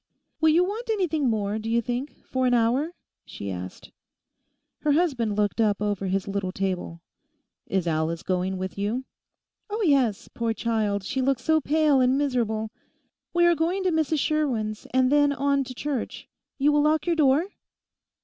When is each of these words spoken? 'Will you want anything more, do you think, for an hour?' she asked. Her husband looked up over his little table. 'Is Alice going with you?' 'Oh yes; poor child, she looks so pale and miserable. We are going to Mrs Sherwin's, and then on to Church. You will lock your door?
'Will 0.39 0.49
you 0.49 0.63
want 0.63 0.89
anything 0.89 1.29
more, 1.29 1.59
do 1.59 1.69
you 1.69 1.79
think, 1.79 2.25
for 2.25 2.47
an 2.47 2.55
hour?' 2.55 2.95
she 3.23 3.51
asked. 3.51 3.91
Her 4.79 4.93
husband 4.93 5.35
looked 5.35 5.61
up 5.61 5.79
over 5.79 6.07
his 6.07 6.27
little 6.27 6.51
table. 6.51 7.01
'Is 7.67 7.85
Alice 7.85 8.23
going 8.23 8.57
with 8.57 8.79
you?' 8.79 9.03
'Oh 9.69 9.83
yes; 9.83 10.27
poor 10.27 10.55
child, 10.55 11.03
she 11.03 11.21
looks 11.21 11.43
so 11.43 11.61
pale 11.61 12.01
and 12.01 12.17
miserable. 12.17 12.71
We 13.31 13.45
are 13.45 13.53
going 13.53 13.83
to 13.83 13.91
Mrs 13.91 14.17
Sherwin's, 14.17 14.87
and 14.91 15.11
then 15.11 15.33
on 15.33 15.63
to 15.65 15.75
Church. 15.75 16.27
You 16.57 16.71
will 16.71 16.81
lock 16.81 17.05
your 17.05 17.15
door? 17.15 17.49